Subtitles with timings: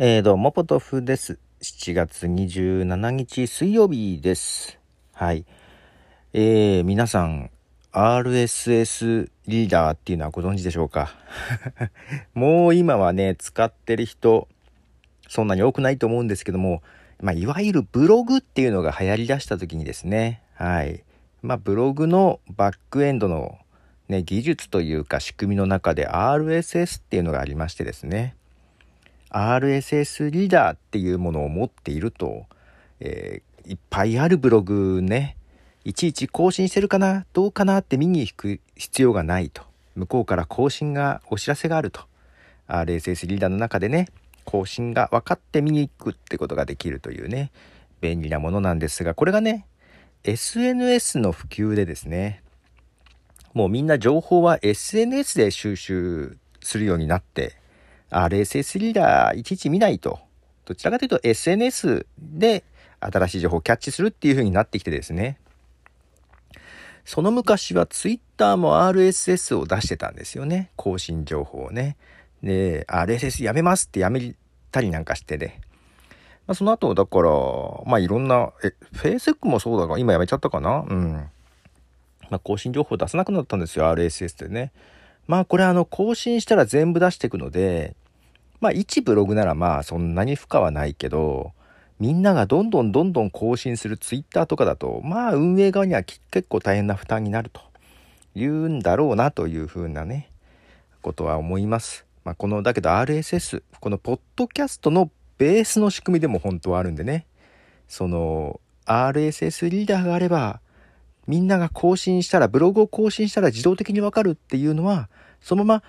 [0.00, 1.40] えー、どうも、ポトフです。
[1.60, 4.78] 7月27日水曜日です。
[5.12, 5.44] はい。
[6.32, 7.50] えー、皆さん、
[7.90, 11.10] RSS リーダーっていうのはご存知でしょうか？
[12.32, 14.46] もう今はね、使ってる人、
[15.26, 16.80] そんなに多くないと思うんですけども、
[17.20, 21.02] まあ、いわゆるブログっていうのが流行り出した時にですね、はい。
[21.42, 23.58] まあ、ブログのバックエンドの
[24.06, 28.36] ね、技術というか仕組みの中で RSS っていうのがありましてですね、
[29.30, 32.46] RSS リーダーっていうものを持っていると、
[33.00, 35.36] えーいっぱいあるブログね、
[35.84, 39.62] いちいち更新してるかなどうかなって見に行く必要がないと。
[39.94, 42.00] 向こうから更新が、お知らせがあると。
[42.66, 44.08] RSS リーダーの中でね、
[44.46, 47.50] 更新が分かって見に行くってことができるというね、
[48.00, 49.66] 便利なものなんですが、これがね、
[50.24, 52.42] SNS の普及でですね、
[53.52, 57.54] もうみんな情報は SNS で収集するようになって、
[58.10, 60.18] RSS リーダーいちいち見ないと。
[60.64, 62.64] どちらかというと SNS で
[63.00, 65.38] 新しい情報をキャッチするっていう風になってきてですね。
[67.04, 70.70] その昔は Twitter も RSS を出してたんですよね。
[70.76, 71.96] 更新情報をね。
[72.42, 74.34] で、RSS やめますってやめ
[74.70, 75.60] たりなんかしてね。
[76.46, 77.30] まあ、その後、だから、
[77.86, 80.84] まあいろんな、え、Facebook もそうだが、今やめちゃったかな？
[80.88, 81.12] うん。
[82.30, 84.72] まあ、更新情報出さなくなったんですよ、RSS でね。
[85.28, 87.94] まあこれあの更新したら全部出していくので、
[88.60, 91.52] まあ一ブログならまあそんなに負荷はないけど、
[92.00, 97.60] みんながどんどんどんどん更新する Twitter とかだと、まあ運営側には結構大変な負担になると
[98.34, 100.30] いうんだろうなというふうなね、
[101.02, 102.06] ことは思います。
[102.24, 107.26] まあこの、だけど RSS、このポッドキャストのベースの仕組みでも本当はあるんでね、
[107.86, 110.60] その RSS リーダーがあれば、
[111.28, 115.82] みんなが更新したら、ブログを更新したら自動的にわかるっていうのは、そのまま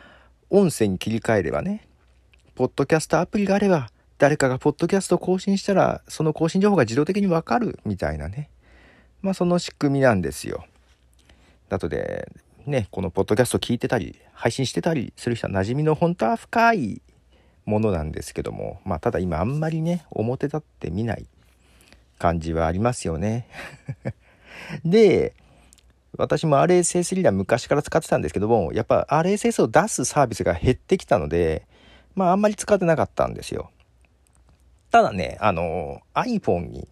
[0.50, 1.88] 音声に切り替えればね、
[2.56, 8.49] ポッドキャストアプリがあれば、誰かがポッドキャストを更新したら、その更新情報が自動的にわかるみたいなね。
[9.22, 10.66] まあその仕組みなんですよ。
[11.70, 12.30] だとで、
[12.66, 17.02] ね、このポッドキャスト聞いてたり、配信してたりする人は馴染みの本当は深い
[17.66, 21.26] ものなんですけども、まあただ今あんまりね、表立って見ない
[22.17, 23.48] 感じはありますよね。
[24.86, 25.33] で、
[26.17, 31.67] 私も RSS リーダー昔から使ってたんですけども、やっぱ RSS を出すサービスが減ってきたので、
[32.15, 33.71] まああんまり使ってなかったんですよ。
[34.92, 36.87] ただね、あの、iPhone に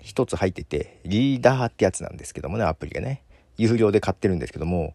[0.00, 3.22] 一つ入ってて、リーダーってやつなんですけどもね、アプリがね。
[3.56, 4.94] 有料で買ってるんですけども、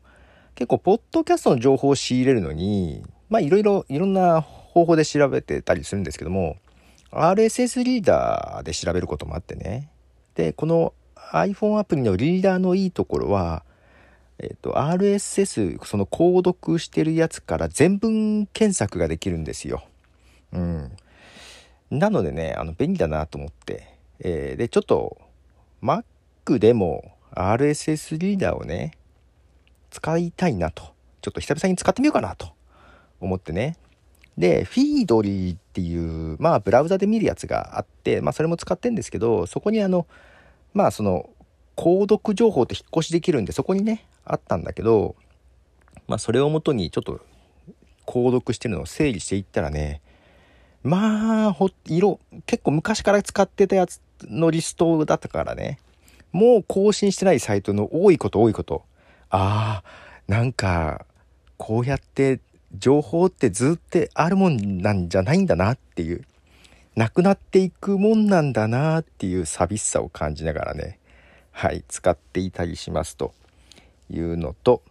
[0.56, 6.58] 結構、ポッドキャストの情報を仕入れるのに、まあいろいろ、いろんな方法で調べてたりするんですけども、
[7.12, 9.90] RSS リーダーで調べることもあってね。
[10.36, 10.94] で、この
[11.32, 13.64] iPhone アプリのリーダーのいいところは、
[14.40, 19.84] えっ、と、RSS、その購読してるやつから全文検索ができるんですよ。
[20.54, 20.92] うん。
[21.92, 23.88] なのでね、あの、便利だなと思って。
[24.20, 25.18] えーで、ちょっと、
[25.82, 28.94] Mac でも RSS リーダーをね、
[29.90, 30.84] 使いたいなと。
[31.22, 32.50] ちょっと久々に使ってみようかなと
[33.20, 33.76] 思ってね。
[34.38, 40.08] で、フィードリーっていう、まあ、ブラウザで見るやつがあって、まあ、それも使ってんですけど、そこにあの、
[40.74, 41.30] まあ、その、
[41.76, 45.16] 購読情報って引っ越しできるんで、そこにね、あったんだけど、
[46.08, 47.22] まあ、それをもとにちょっと、
[48.06, 50.02] 購読してるのを整理していったらね、
[50.84, 55.80] まあ、ほ、色、結構昔から使ってたやつのリストだったからね、
[56.32, 58.84] もう更新してないサイトの多いこと多いこと、
[59.30, 59.90] ああ、
[60.28, 61.06] なんか、
[61.58, 62.40] こうやって
[62.78, 66.26] 情報ってずっとあるもんなんじゃないんだなっていう、
[66.96, 71.00] なくなっていくもんなんだなっていう寂しさを感じながらね、
[71.52, 73.34] はい、使っていたりしますと
[74.10, 74.82] いうのと、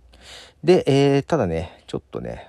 [0.64, 2.48] で、えー、ただね、ちょっとね、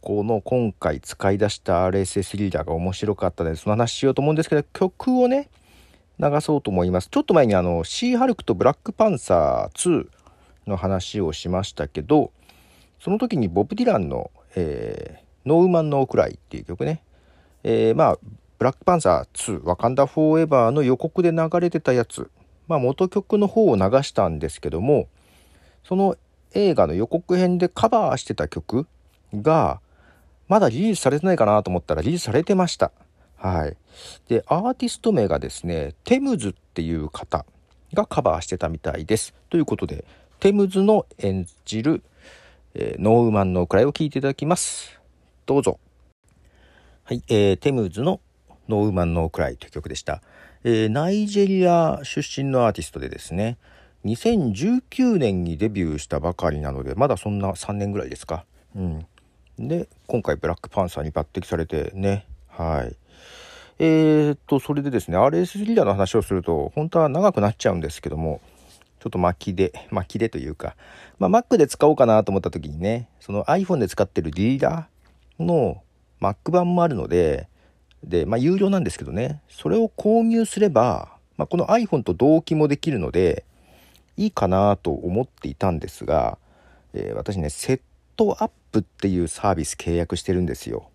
[0.00, 5.48] この今回使い出した RSS リーダーが面白かったので、その話しようと思うんですけど、曲をね、
[6.18, 7.08] 流そうと思います。
[7.10, 10.08] ちょっと前にあの、シーハルクとブラックパンサー2
[10.66, 12.30] の話をしましたけど、
[13.00, 17.02] その時にボブ・ディランの、えー、 No Woman, No Cry っていう曲ね、
[17.64, 18.18] えー、まあ、
[18.58, 22.30] ブラックパンサー2、ワカンダ・フォーエバーの予告で流れてたやつ、
[22.68, 25.08] まあ、元曲の方を流したんですけども、
[25.84, 26.16] その
[26.54, 28.86] 映画の予告編でカバーしてた曲
[29.34, 29.80] が、
[30.48, 32.92] まだリリースされてないかなと思ったらリリースされてました。
[33.36, 33.76] はい。
[34.28, 37.44] で、アーティスト名がですね、 Tems っていう方
[37.92, 39.34] がカバーしてたみたいです。
[39.50, 40.04] ということで、
[40.40, 42.02] テムズの演じる、
[42.74, 44.98] えーノーウマンのくらいを聞いていただきます。
[45.44, 45.78] どうぞ。
[47.04, 48.20] はい、えーテムズの
[48.68, 50.22] ノーマンのくらいという曲でした。
[50.64, 53.58] えーナイジェリア出身のアーティストでですね、
[54.04, 58.44] 2019年にデビューしたばかりなので、まだそんな3年ぐらいですか。
[58.74, 59.06] うん。
[59.58, 62.96] で、今回ブラックパンサーに抜擢されてね、はい。
[63.78, 68.40] えー、っと、それでですね、RSS リーダーの話をすると、本当は長くなっちゃうんですけども、
[69.00, 70.76] ちょっと巻きで、巻きでというか、
[71.18, 75.82] まあ、Mac で使おうかなと思った時にね、その iPhone で使ってるリーダーの
[76.20, 77.48] Mac 版もあるので、
[78.04, 83.44] で、まあ、有料なんですけどね、それを購入すれば、まあ、この iPhone と同期もできるので、
[84.16, 86.38] いいかなと思っていたんですが、
[86.94, 87.80] えー、私ね、セッ
[88.16, 90.90] トアップっていうサービス契約してるんですよ。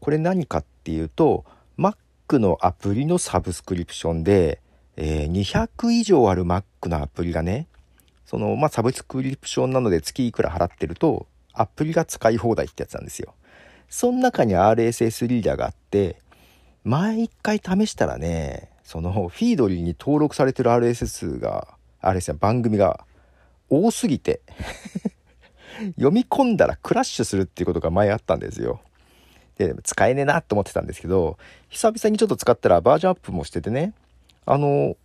[0.00, 1.44] これ何かっていうと、
[1.78, 4.60] Mac のアプリのサブスクリプションで、
[4.96, 7.66] えー、200以上ある Mac のアプリがね、
[8.26, 13.34] その、まあ、サブスクリプションなので月いくら払ってると、アプリが使い放題ってやつなんですよ。
[13.88, 16.20] その中に RSS リーダーがあって、
[16.84, 21.68] 前一回試したらね、そのフィードリーに登録されてる RSS が、
[22.00, 23.04] RSS 番組が
[23.68, 24.40] 多すぎて
[25.96, 28.80] 読み込んだらクラッシュするっていうことが前あったんですよ。
[29.58, 31.36] で、使えねえなと思ってたんですけど、
[31.68, 33.92] 久々にちょっと使ったらバージョンアップもしててね、
[34.46, 34.96] あの、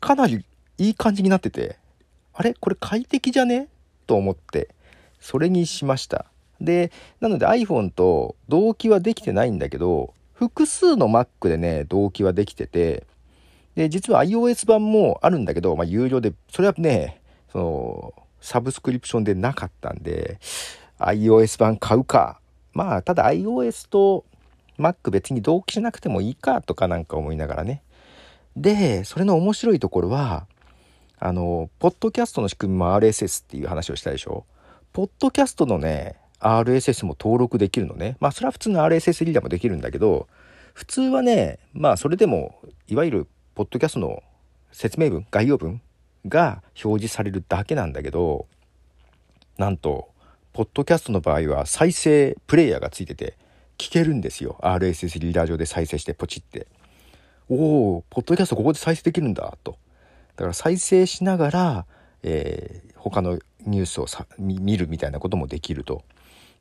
[0.00, 0.44] かなり
[0.78, 1.78] いい感じになってて、
[2.32, 2.54] あれ？
[2.54, 3.68] これ快適じゃね？
[4.06, 4.68] と思って、
[5.18, 6.26] それにしました。
[6.60, 13.06] で、なので iPhone と同期はできてないんだけど、複数の Mac でね、同期はできてて、
[13.74, 17.20] で、実は iOS 版もあるんだけど、まあ、有料で、それはね、
[17.50, 20.38] その、サブスクリプションでなかったんで、
[20.98, 22.40] iOS 版買うか。
[22.72, 24.24] まあ、ただ iOS と
[24.78, 27.82] Mac 別に同期しなくてもいいかとかなんか思いながらね。
[28.56, 30.46] で、それの面白いところは、
[31.18, 34.44] あの、ポッドキャストの仕組みも RSS っていう話をしたでしょ。
[34.92, 38.16] ポッドキャストのね、RSS も登録できるのね。
[38.20, 40.28] まあ、それは普通の RSS リーダーもできるんだけど、
[40.74, 44.22] 普通はね、まあ、それでも、いわゆる、ポッドキャストの
[44.72, 45.80] 説明文、概要文
[46.26, 48.46] が表示されるだけなんだけど、
[49.56, 50.08] なんと、
[50.52, 53.36] ポッドキャストの場合は再生プレイヤーがついてて、
[53.78, 54.58] 聞けるんですよ。
[54.62, 56.66] RSS リーダー上で再生してポチって。
[57.48, 59.78] おお、ポッドキャストここで再生できるんだ、と。
[60.36, 61.86] だから再生しながら、
[62.22, 66.02] えー、他のニュースをさ見るみたいなこともできると。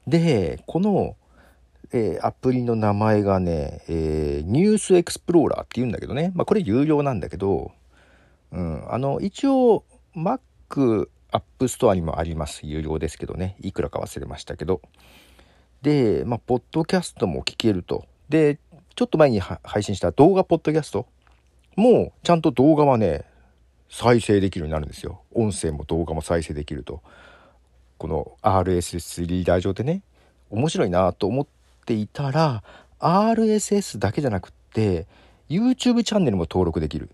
[0.07, 1.15] で、この、
[1.91, 6.31] えー、アプリの名前がね、えー、ニュースエクスプローラーって言うんだけどね。
[6.35, 7.71] まあこれ有料なんだけど、
[8.51, 9.83] うん、あの、一応、
[10.15, 12.61] Mac、App Store にもあります。
[12.63, 13.55] 有料ですけどね。
[13.61, 14.81] いくらか忘れましたけど。
[15.81, 18.06] で、まあ、ポッドキャストも聞けると。
[18.29, 18.59] で、
[18.95, 21.07] ちょっと前に配信した動画ポッドキャスト
[21.75, 23.25] もちゃんと動画はね、
[23.89, 25.21] 再生できるようになるんですよ。
[25.33, 27.01] 音声も動画も再生できると。
[28.03, 30.01] この RSS リーダー上でね、
[30.50, 31.47] 面白いなと思っ
[31.85, 32.61] ていたら、
[33.00, 35.07] RSS だけじゃなくって、
[35.47, 37.09] YouTube チャンネルも登録できる。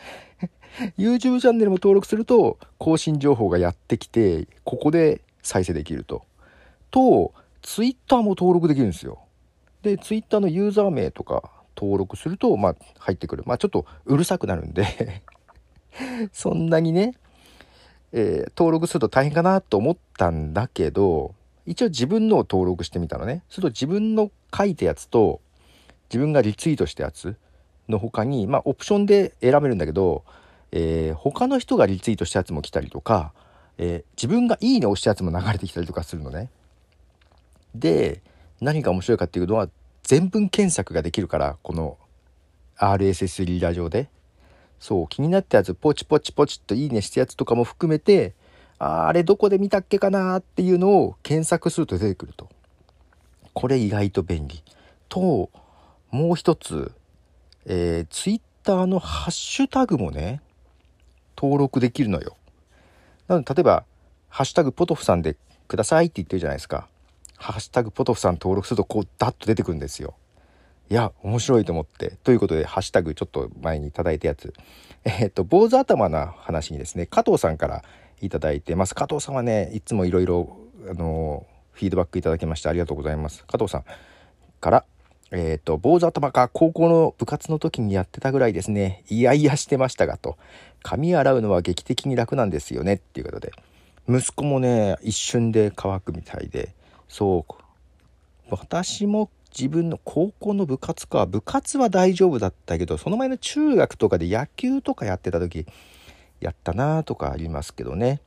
[0.98, 6.26] YouTube チャンネルも登録すると、更新情報がやってきて、ここで再生できると。
[6.90, 7.32] と、
[7.62, 9.20] Twitter も登録できるんですよ。
[9.80, 13.44] で、Twitter のユーザー名とか登録すると、まあ、入ってくる。
[13.46, 15.22] まあ、ちょっとうるさくなるんで
[16.34, 17.14] そんなにね、
[18.12, 21.34] えー、登録すると大変かなと思ったんだけど、
[21.66, 23.42] 一応自分のを登録してみたのね。
[23.50, 25.40] すると自分の書いたやつと、
[26.08, 27.36] 自分がリツイートしたやつ
[27.88, 30.24] の他に、まあ、オプションで選べるんだけど、
[30.72, 33.32] えー、他の人がリツイートしたやつも来たりとか、
[33.76, 36.50] えー、自分がいいね押したやつも流れてきたりとかするのね。
[37.74, 38.22] で、
[38.60, 39.68] 何が面白いかっていうのは
[40.02, 41.98] 全文検索ができるからこの
[42.76, 44.08] RSS リーダー上で
[44.80, 48.34] そう気になったやつポチポチポチっといいねしたやつとかも含めて
[48.78, 52.48] ああれどこで見たっけかなっていうのを検索すると出てくると。
[53.52, 54.62] これ意外と便利。
[55.08, 55.50] と
[56.10, 56.92] もう一つ、
[57.66, 60.40] えー、Twitter のハッシュタグもね
[61.36, 62.36] 登録できるのよ。
[63.26, 63.84] なので例えば
[64.28, 66.86] 「ハッシュタグポトフさんでください」って言ってるじゃないですか。
[67.36, 70.14] ハッシュタグポトフさん登録するとこうダッと出てくるんですよ。
[70.90, 72.16] いや、面白いと思って。
[72.24, 74.54] ということで、ハッシュタグちょっと前にいただいたやつ。
[75.04, 77.84] えっ、と、坊主頭な話にですね、加藤さんから
[78.22, 78.94] いただいてます。
[78.94, 80.56] 加藤さんはね、いつもいろいろ、
[80.90, 83.44] あの、フィードバックいただきましてありがとうございます。
[83.46, 83.84] 加藤さん
[84.60, 84.84] から、
[85.30, 90.38] えっ、と、坊主頭か高校の部活の時にやってたぐらいですね、いやいやしてましたがと、
[90.82, 93.52] 髪洗うのは劇的に楽なんですよねっていうことで、
[94.08, 96.74] 息子もね、一瞬で乾くみたいで、
[97.08, 97.54] そう
[98.50, 105.66] 私も自分の高校の部活か部活は大丈夫だったけどその前の中学とかで野球とかやってた時
[106.40, 108.20] やったなとかありますけどね。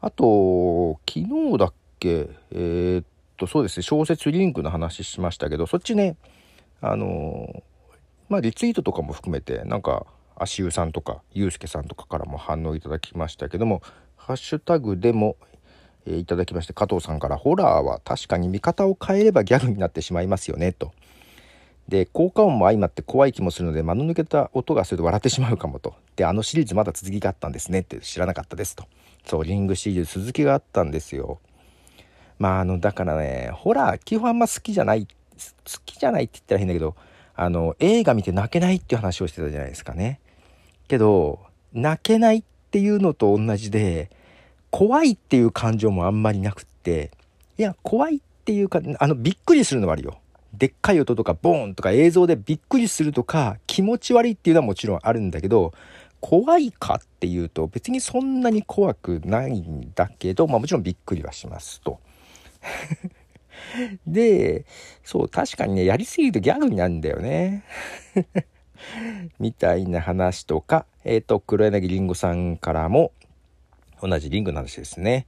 [0.00, 3.04] あと昨日だっけえー、っ
[3.36, 6.16] とそうですね小説リンクの話しましたけどそっちね
[6.80, 7.62] あの
[8.28, 13.82] まあリツイートとかも含めてなんか足湯さんとかゆうすけさんとかからも反応いただきましたけども
[14.16, 15.36] ハッシュタグでも
[16.14, 20.92] えいただきまして加藤さんからホラーは確かに見方を変えればギャグになってしまいますよねと。
[21.88, 25.94] で効果音も相まって怖い気もするので間の抜けた音がすると笑ってしまうかもと。
[26.16, 28.84] であのシリーズまだ続きがあったんですねって知らなかったですと。
[29.24, 31.40] そうリングシリーズ続きがあったんですよ。
[32.38, 36.94] まああのだからねホラー基本あんま好きじゃない好きじゃないって言ったら変だけど
[37.34, 40.20] あの映画見て泣けないっていう話をしてたじゃないですかね。
[40.88, 41.40] けど
[41.72, 44.10] 泣けないっていうのと同じで
[44.70, 47.10] 怖いっていう感情もあんまりなくって
[47.56, 50.18] いや怖いっていうかあのびっくりするのはあるよ
[50.54, 55.72] でっかい音とかボーンとか映像でびっくりするとか気持ち悪いっていうのはもちろんあるんだけど
[56.20, 62.00] 怖いかっていうと別にそんなに怖くないんだけど、まあもちろんびっくりはしますと。
[64.06, 64.64] で、
[65.04, 67.64] そう、確かにね、やりすぎるとギャグになるんだよね。
[69.38, 73.12] みたいな話とか、えっ、ー、と、黒柳りんごさんからも、
[74.02, 75.26] 同じリングの話ですね。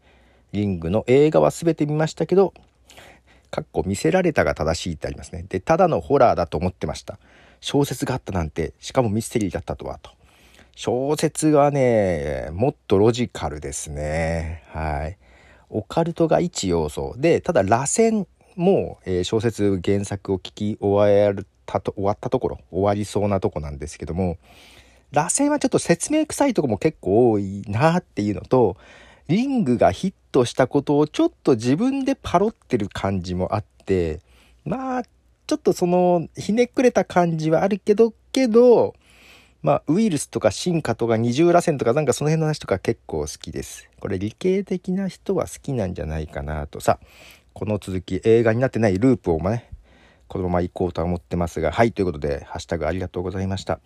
[0.53, 2.55] リングの映画は全て見ましたけど、
[3.51, 5.45] かっこ見せられたが正しいってありますね。
[5.49, 7.19] で、ただのホラーだと思ってました。
[7.61, 10.11] 小説があったなんて、しかもミステリーだったとは、と。
[10.77, 14.63] 小説はね、もっとロジカルですね。
[14.69, 15.19] はい。
[15.69, 24.39] オカルトが一要素で、ただ螺旋も、えー、小説原作を聞き終わったと終わったところ、終わりそうなとこなんですけども、
[25.13, 28.77] 螺旋はちょっと説明臭いとこも結構多いなっていうのと、
[29.29, 34.21] リングがヒットしたことをちょっと自分でパロってる感じもあって、
[34.65, 38.95] まあ、ちょっとその、ひねくれた感じはあるけど、けど、
[39.63, 43.91] まあ、ウイルスとか進化とか二重らせんとかなんかその辺の話とか結構好きです。
[43.99, 46.99] これ理系的な人は好きなんじゃないかなとさ、
[47.53, 49.71] この続き映画になってないループをね、
[50.29, 53.81] このまま行こうとは思ってますが、はい、ということで、ハッシュタグありがとうございました。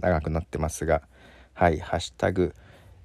[0.00, 1.02] 長くなってますが、
[1.54, 2.54] はい、ハッシュタグ、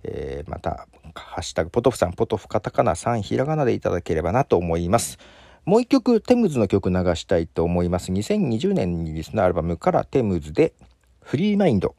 [0.03, 5.17] えー、また、ハッシュタグポトフさん、ポトフカタカナ3ひらがなでいただければなと思います。
[5.65, 8.11] もう一曲、テムズの曲流したいと思います。
[8.11, 10.73] 2020年にリスナーアルバムからテムズで、
[11.21, 11.95] フリーマインド。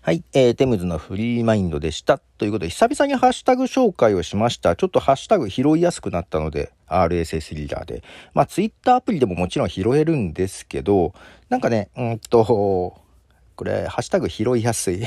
[0.00, 2.18] はい、えー、テムズのフリーマインドでした。
[2.18, 4.74] ということで、久々にハッシュタグ紹介をしました。
[4.74, 8.02] ちょっとハッシュタグ拾いやすくなったので、RSS リーダーで。
[8.34, 11.14] まあ、ツイッターアプリでももちろん拾えるんですけど、
[11.48, 12.96] なんかね、うんと、
[13.62, 15.04] これ、ハッシュタグ拾いやすい。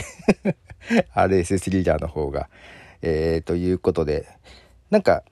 [1.13, 2.47] RSS リーダーの方が。
[3.01, 4.29] えー、ということで、
[4.89, 5.23] なんか、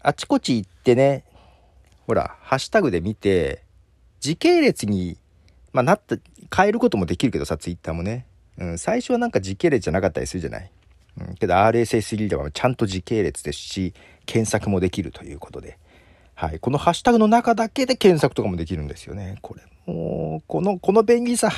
[0.00, 1.22] あちこち行ってね、
[2.08, 3.62] ほら、ハッシュタグで見て、
[4.18, 5.16] 時系列に、
[5.72, 6.16] まあ、なった、
[6.52, 8.26] 変えることもできるけどさ、ツイッターもね。
[8.58, 10.68] うん、最初はなんか時系列じゃなかったりするじゃない？
[11.20, 13.94] うん、けど RSS リーダーはちゃんと時系列ですし、
[14.26, 15.78] 検索もできるということで。
[16.34, 16.58] はい。
[16.58, 19.38] このハッシュタグの中だけで検索とかもできるんですよね。
[19.40, 19.62] これ。
[19.86, 21.52] もう、この、この便利さ、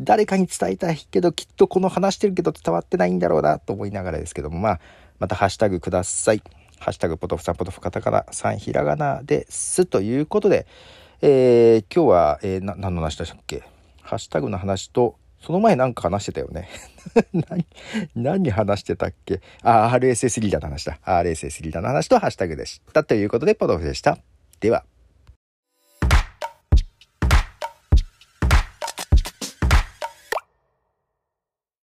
[0.00, 4.80] 誰かに伝えたいけど、きっとこの話してるけど伝わってないんだろうなと思いながらですけども、まあ、
[5.18, 6.42] またハッシュタグください。
[6.78, 10.66] ハッシュタグポトフさんポトフカタカナ3ひらがなですということで、
[11.20, 13.64] えー、今日は、えー、な、何の話でしたっけ？
[14.00, 16.68] ハッシュタグの話と、その前なんか話してたよね。
[17.34, 17.66] 何、
[18.14, 19.40] 何話してたっけ？
[19.62, 21.00] あ、RSS リーダーの話だ。
[21.02, 23.02] RSS リーダーの話とハッシュタグでした。
[23.02, 24.18] ということで、ポトフでした。
[24.60, 24.84] では。